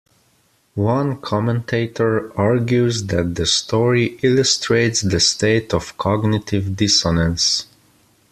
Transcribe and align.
One 0.73 1.21
commentator 1.21 2.35
argues 2.35 3.03
that 3.03 3.35
the 3.35 3.45
story 3.45 4.17
illustrates 4.23 5.01
the 5.03 5.19
state 5.19 5.75
of 5.75 5.95
cognitive 5.95 6.75
dissonance. 6.75 7.67